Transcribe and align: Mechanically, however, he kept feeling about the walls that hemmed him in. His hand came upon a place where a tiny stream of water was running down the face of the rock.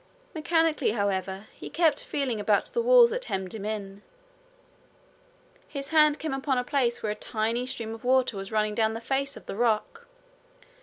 Mechanically, 0.33 0.93
however, 0.93 1.45
he 1.53 1.69
kept 1.69 2.03
feeling 2.03 2.39
about 2.39 2.65
the 2.73 2.81
walls 2.81 3.11
that 3.11 3.25
hemmed 3.25 3.53
him 3.53 3.63
in. 3.65 4.01
His 5.67 5.89
hand 5.89 6.17
came 6.17 6.33
upon 6.33 6.57
a 6.57 6.63
place 6.63 7.03
where 7.03 7.11
a 7.11 7.15
tiny 7.15 7.67
stream 7.67 7.93
of 7.93 8.03
water 8.03 8.35
was 8.35 8.51
running 8.51 8.73
down 8.73 8.95
the 8.95 8.99
face 8.99 9.37
of 9.37 9.45
the 9.45 9.55
rock. 9.55 10.07